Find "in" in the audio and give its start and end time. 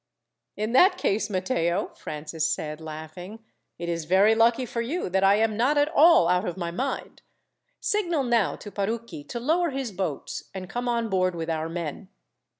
0.57-0.71